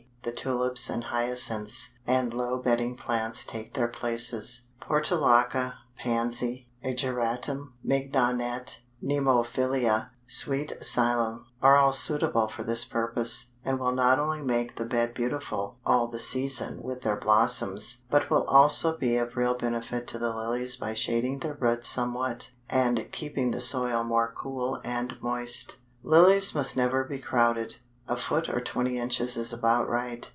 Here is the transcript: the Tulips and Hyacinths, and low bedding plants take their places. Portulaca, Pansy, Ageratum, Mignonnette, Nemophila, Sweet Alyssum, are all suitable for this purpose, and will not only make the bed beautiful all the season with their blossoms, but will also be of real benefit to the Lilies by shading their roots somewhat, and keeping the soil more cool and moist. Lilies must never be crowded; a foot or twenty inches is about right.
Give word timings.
the 0.23 0.31
Tulips 0.31 0.87
and 0.87 1.05
Hyacinths, 1.05 1.95
and 2.05 2.31
low 2.31 2.55
bedding 2.59 2.95
plants 2.95 3.43
take 3.43 3.73
their 3.73 3.87
places. 3.87 4.67
Portulaca, 4.79 5.73
Pansy, 5.97 6.67
Ageratum, 6.85 7.73
Mignonnette, 7.83 8.81
Nemophila, 9.03 10.11
Sweet 10.27 10.73
Alyssum, 10.79 11.45
are 11.63 11.75
all 11.75 11.91
suitable 11.91 12.47
for 12.47 12.63
this 12.63 12.85
purpose, 12.85 13.47
and 13.65 13.79
will 13.79 13.93
not 13.95 14.19
only 14.19 14.43
make 14.43 14.75
the 14.75 14.85
bed 14.85 15.15
beautiful 15.15 15.79
all 15.87 16.07
the 16.07 16.19
season 16.19 16.83
with 16.83 17.01
their 17.01 17.17
blossoms, 17.17 18.03
but 18.11 18.29
will 18.29 18.43
also 18.43 18.95
be 18.95 19.17
of 19.17 19.35
real 19.35 19.55
benefit 19.55 20.05
to 20.05 20.19
the 20.19 20.29
Lilies 20.35 20.75
by 20.75 20.93
shading 20.93 21.39
their 21.39 21.55
roots 21.55 21.89
somewhat, 21.89 22.51
and 22.69 23.11
keeping 23.11 23.49
the 23.49 23.61
soil 23.61 24.03
more 24.03 24.31
cool 24.35 24.79
and 24.83 25.19
moist. 25.19 25.79
Lilies 26.03 26.53
must 26.53 26.77
never 26.77 27.03
be 27.03 27.17
crowded; 27.17 27.77
a 28.07 28.17
foot 28.17 28.49
or 28.49 28.59
twenty 28.59 28.97
inches 28.97 29.37
is 29.37 29.53
about 29.53 29.87
right. 29.87 30.29